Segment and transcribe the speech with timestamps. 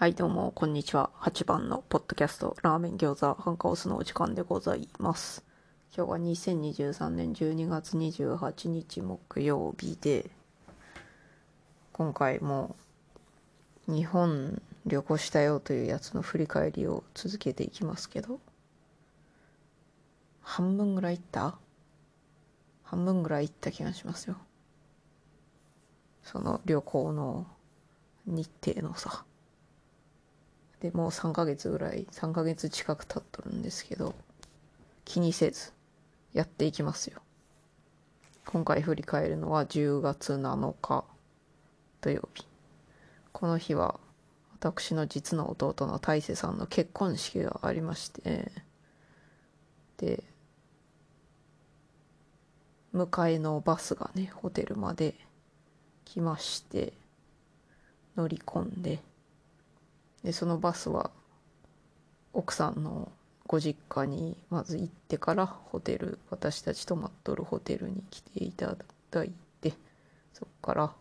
[0.00, 1.10] はい、どうも、こんにちは。
[1.20, 5.44] 8番のポッドキャスト、ラーメン餃子、ハンカオスのお時間でございます。
[5.94, 10.30] 今日は2023年12月28日木曜日で、
[11.92, 12.76] 今回も
[13.88, 18.40] 日本旅行したよというやつの振り返りを続けていきますけど、
[20.40, 21.58] 半分ぐらい行った？
[22.84, 24.36] 半分ぐらい行った気がしますよ。
[26.22, 27.46] その旅行の
[28.24, 29.26] 日程のさ。
[30.80, 34.14] でもう3ヶ月ぐらい3ヶ月近く経っとるんですけど
[35.04, 35.72] 気にせず
[36.32, 37.20] やっていきますよ。
[38.46, 41.04] 今回振り返るのは10月7日
[42.00, 42.46] 土曜日。
[43.32, 44.00] この日は
[44.60, 48.52] 私の実の弟の大勢さんの結婚式がありまして
[49.96, 50.22] で
[52.94, 55.14] 迎えのバスがねホテルまで
[56.04, 56.92] 来まして
[58.16, 59.00] 乗り込んで
[60.24, 61.10] でそのバスは
[62.32, 63.10] 奥さんの
[63.46, 68.76] ご実家にまず行ってからホテル私たち泊まっとるホテルに来ていた
[69.10, 69.72] だいて
[70.32, 70.92] そこから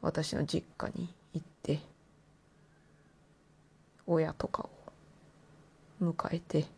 [0.00, 1.80] 私の実家に行って
[4.06, 4.70] 親とかを
[6.02, 6.68] 迎えてそ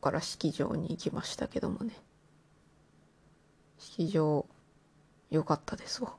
[0.00, 1.92] こから式場に行きましたけどもね
[3.78, 4.46] 式場
[5.30, 6.14] 良かったですわ。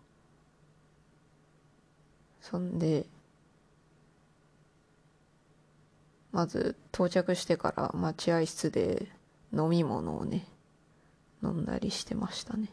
[2.49, 3.07] そんで
[6.31, 9.07] まず到着してから待合室で
[9.51, 10.45] 飲み物をね
[11.43, 12.69] 飲んだりしてましたね。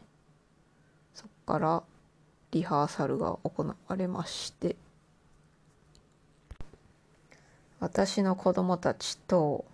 [1.15, 1.83] そっから
[2.51, 4.75] リハーサルが行われまして。
[7.79, 9.65] 私の子供たちと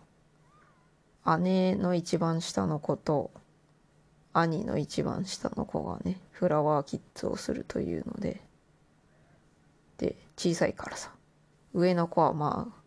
[1.39, 3.31] 姉の一番下の子と
[4.31, 8.41] 兄の一番下の子がねフラワーキッズをするというので
[10.39, 11.11] 小さいからさ。
[11.73, 12.81] 上の子はまあ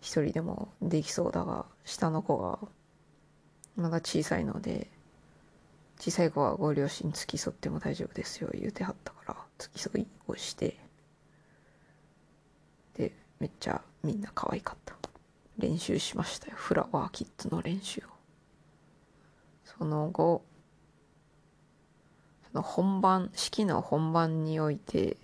[0.00, 2.58] 一人でもできそうだが下の子が
[3.76, 4.90] まだ小さいので
[6.00, 10.76] 小さい子はご両親付き添っても大丈夫ですよ言うてはったから付き添いをして
[12.96, 14.96] でめっちゃみんな可愛かった。
[15.58, 16.54] 練習しましたよ。
[16.56, 18.02] フラワーキッズの練習を。
[19.64, 20.44] その後
[22.50, 25.16] その本番式の本番において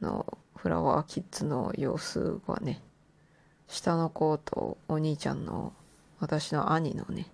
[0.00, 2.82] のフラワーキッズの様子はね
[3.68, 5.72] 下の子とお兄ちゃんの
[6.18, 7.30] 私の兄のね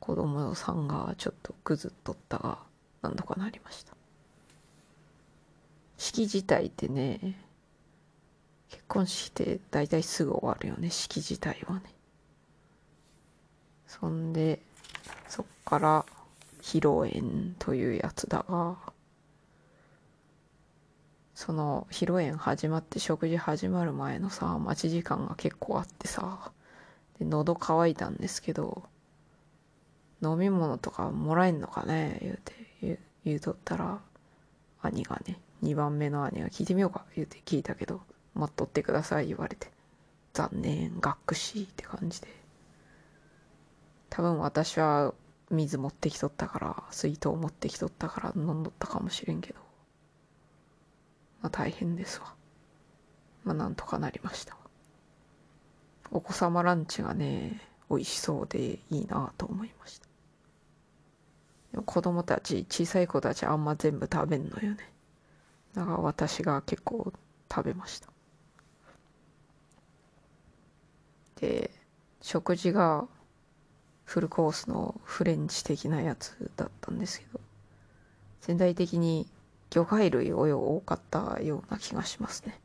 [0.00, 2.58] 子供さんがちょっとぐずっとったが
[3.00, 3.94] なんとかなりました。
[5.96, 7.40] 式自体ってね
[8.68, 11.82] 結婚式って大体すぐ終わるよね式自体はね。
[13.86, 14.60] そんで
[15.26, 16.04] そっから
[16.60, 18.76] 披露宴というやつだが
[21.38, 26.50] その披露宴始まって食事始まる前のさ待ち時間が結構あってさ
[27.20, 28.82] で喉乾いたんですけど
[30.20, 34.00] 飲み物とかもらえんのかね言うて言う言うとったら
[34.82, 38.00] 兄がね2番目の兄が聞いてみようか言うて聞いたけど
[38.34, 39.70] 待っとってください言われて
[40.32, 42.26] 残念学士って感じで。
[44.10, 45.14] 多分私は
[45.52, 49.67] 水持ってきとったから水筒持ってきとったから飲んどったかもしれんけど。
[51.42, 52.34] まあ大変ですわ。
[53.44, 54.56] まあなんとかなりました。
[56.10, 57.60] お子様ランチがね
[57.90, 61.82] 美味しそうでいいなと思いました。
[61.82, 64.78] 子供たち小さい子たちあんま全部食べんのよね。
[65.74, 67.12] だから私が結構
[67.50, 68.08] 食べました。
[71.40, 71.70] で
[72.20, 73.06] 食事が
[74.04, 77.40] フルコースのフレンチ的なやつだったんですけど
[78.40, 79.28] 全体的に
[79.70, 82.60] 魚介類を多かったような気がしますね。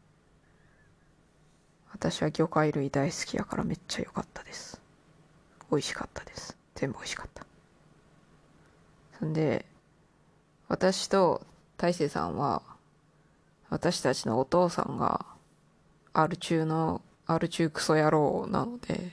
[1.91, 4.81] 私は魚介類大好きやからめっちゃ良かったです。
[5.69, 6.57] 美味しかったです。
[6.75, 7.45] 全部美味しかった。
[9.19, 9.65] そんで
[10.67, 11.45] 私と
[11.77, 12.61] 大勢さんは
[13.69, 15.25] 私たちのお父さんが
[16.13, 19.11] アル中のアル中クソ野郎なので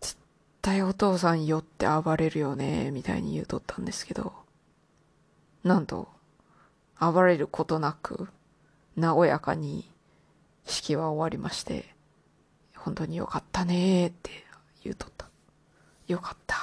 [0.00, 0.16] 絶
[0.62, 4.32] 対お父さん酔って暴れるよねみたいに言うとったんですけど
[5.64, 6.08] なんと
[6.98, 8.28] 暴れることなく
[8.96, 9.90] 和やかに
[10.64, 11.96] 式は終わりまして
[12.86, 14.30] 本当によかったねって
[14.84, 15.26] 言うとった。
[16.06, 16.56] よかった。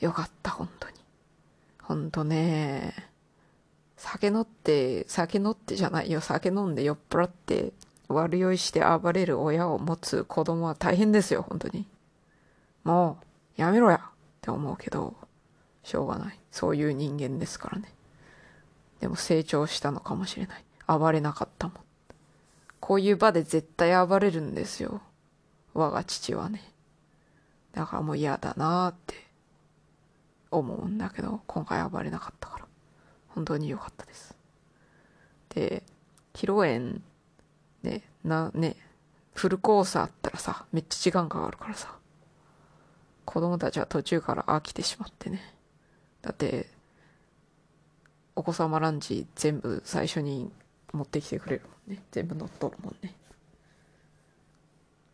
[0.00, 0.94] よかった本当に。
[1.82, 2.94] 本当ね
[3.98, 6.22] 酒飲って酒飲ってじゃないよ。
[6.22, 7.74] 酒飲んで酔っ払って
[8.08, 11.86] 悪酔いして暴れる親を持つ子供は大変ですよ本当に。
[12.82, 13.18] も
[13.58, 15.14] うやめろやって思うけど
[15.84, 16.38] しょうがない。
[16.50, 17.92] そういう人間ですからね。
[19.02, 20.64] でも成長したのかもしれない。
[20.86, 21.76] 暴れなかったもん。
[22.78, 25.02] こういう場で絶対暴れるんですよ。
[25.74, 26.62] 我が父はね。
[27.72, 29.16] だからもう嫌だなーって
[30.52, 32.66] 思うんだけど、今回暴れなかったから。
[33.26, 34.36] 本当に良かったです。
[35.48, 35.82] で、
[36.32, 37.00] 披露宴、
[37.82, 38.76] ね、な、ね、
[39.34, 41.92] フルコースあったらさ、めっちゃ時間かかるからさ。
[43.24, 45.40] 子供たちは途中から飽きてしまってね。
[46.20, 46.70] だって、
[48.34, 50.50] お子様ランチ全部最初に
[50.92, 52.02] 持ってきてくれるもんね。
[52.10, 53.14] 全部乗っとるもんね。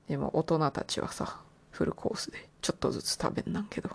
[0.09, 3.91] でも大人たちはさ、フルコースでちょっとずつ食べんなんけど。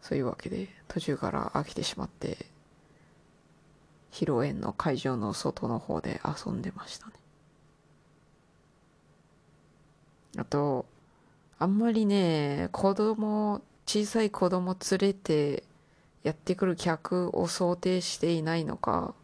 [0.00, 2.46] そういうわけで途中から飽きてしまって、
[4.10, 7.12] 披露宴の会場の外の方で遊んでましたね。
[10.38, 10.86] あと、
[11.58, 15.64] あんまりね、子供、小さい子供連れて
[16.22, 19.14] やってくる客を想定していないのか、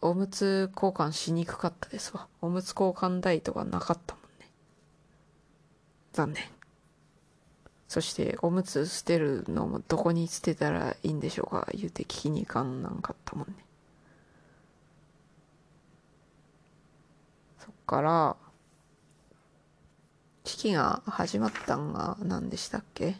[0.00, 2.28] おむつ交換しにくかったですわ。
[2.40, 4.50] おむつ交換台とかなかったもんね。
[6.12, 6.44] 残念。
[7.88, 13.54] そして、おむつ捨てるのもどこに捨てたらいいんでしょうか言うて聞きに行かんなんかったもんね。
[17.60, 18.36] そっから、
[20.44, 23.16] 式が始まったんが何でしたっけ？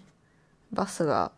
[0.73, 1.33] バスが、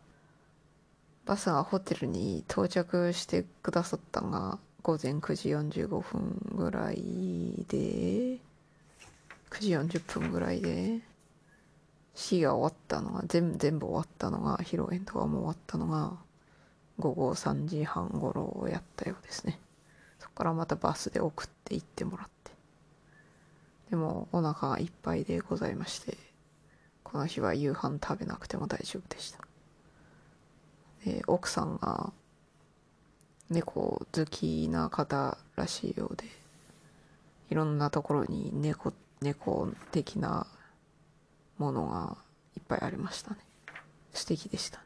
[1.29, 5.49] バスがホテルに到着してくださったんが午前9時
[5.83, 6.95] 45分ぐらい
[7.67, 8.39] で、9
[9.59, 11.01] 時40分ぐらいで、
[12.15, 16.17] 式が終わったのが、全部終わったのが、披露宴とかも終わったのが、
[16.97, 19.59] 午後3時半頃やったようですね。
[20.17, 22.51] そこからまたバスで送って行ってもらって。
[23.91, 26.15] でもお腹がいっぱいでございまして
[27.03, 29.48] この日は夕飯食べなくても大丈夫でした
[31.05, 32.11] で奥さんが
[33.49, 36.25] 猫好きな方らしいようで
[37.49, 40.47] いろんなところに猫猫的な
[41.57, 42.17] ものが
[42.55, 43.37] いっぱいありましたね。
[44.13, 44.83] 素敵でしたね。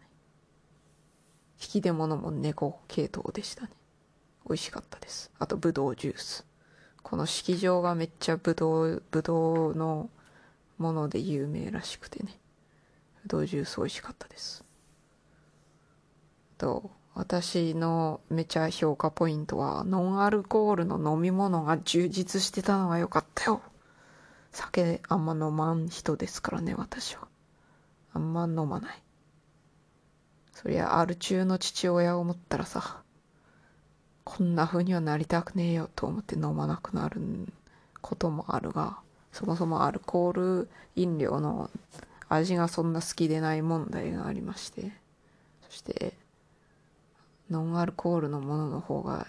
[1.62, 3.70] 引き出物も猫系統でしたね。
[4.48, 5.32] 美味しかったです。
[5.40, 6.46] あとぶどうジュース。
[7.02, 10.10] この式場がめっちゃぶどう、ぶどうの
[10.78, 12.40] もので有名らしくてね。
[13.24, 14.64] ぶどうジュース美味しかったです。
[16.64, 23.62] と、私のめちゃ評価ポイントは、ノンアルコールの飲み物が充実してたのが良かったよ。
[24.54, 27.28] 酒あんま飲まん人ですからね、私は。
[28.14, 29.04] あんま飲まない。
[30.54, 33.04] そりゃ、アル中の父親を思ったらさ、
[34.24, 37.20] こんな風にはなりたくねえよと思って飲まなくなる
[38.00, 39.00] こともあるが、
[39.34, 41.70] そもそもアルコール飲料の
[42.30, 44.94] 味がそんな好きでない問題がありまして、
[45.70, 46.23] そして、
[47.50, 49.28] ノンアルコールのものの方が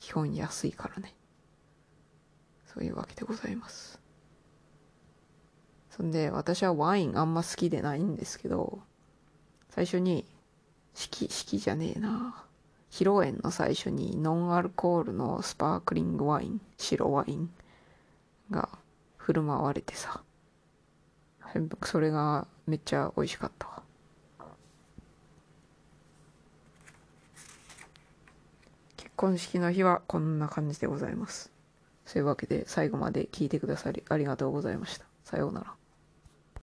[0.00, 1.14] 基本安いからね。
[2.66, 4.00] そういうわけでございます。
[5.90, 8.80] そんで、私はワインあんま好きでないんですけど、
[9.70, 10.26] 最初に、
[10.94, 12.44] 式、式じゃねえな。
[12.90, 17.50] 披露宴の最初にノンアルコールのスパークリングワイン、白ワイン
[18.50, 18.68] が
[19.16, 20.22] 振る舞われてさ、
[21.82, 23.82] それがめっちゃ美味しかったわ。
[28.96, 31.50] 結婚式の日はこんな感じでございます。
[32.04, 35.06] そういうわけで最後まで聞いてくださりありがとうございました。
[35.24, 35.85] さようなら。